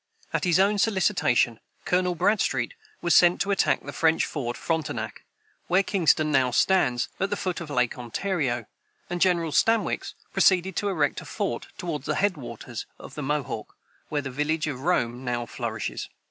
At 0.33 0.45
his 0.45 0.59
own 0.59 0.79
solicitation, 0.79 1.59
Colonel 1.85 2.15
Bradstreet 2.15 2.73
was 3.03 3.13
sent 3.13 3.39
to 3.41 3.51
attack 3.51 3.83
the 3.83 3.93
French 3.93 4.25
fort 4.25 4.57
Frontenac, 4.57 5.23
where 5.67 5.83
Kingston 5.83 6.31
now 6.31 6.49
stands, 6.49 7.07
at 7.19 7.29
the 7.29 7.35
foot 7.35 7.61
of 7.61 7.69
Lake 7.69 7.99
Ontario; 7.99 8.65
and 9.11 9.21
General 9.21 9.51
Stanwix 9.51 10.15
proceeded 10.33 10.75
to 10.77 10.89
erect 10.89 11.21
a 11.21 11.25
fort 11.25 11.67
toward 11.77 12.05
the 12.05 12.15
head 12.15 12.35
waters 12.35 12.87
of 12.97 13.13
the 13.13 13.21
Mohawk, 13.21 13.75
where 14.09 14.23
the 14.23 14.31
village 14.31 14.65
of 14.65 14.81
Rome 14.81 15.23
now 15.23 15.45
flourishes. 15.45 16.09